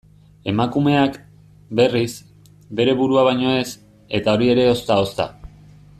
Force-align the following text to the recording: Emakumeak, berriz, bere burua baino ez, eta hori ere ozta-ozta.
Emakumeak, 0.51 1.19
berriz, 1.81 2.09
bere 2.81 2.97
burua 3.03 3.27
baino 3.31 3.53
ez, 3.59 3.69
eta 4.21 4.37
hori 4.39 4.51
ere 4.55 4.65
ozta-ozta. 4.75 5.33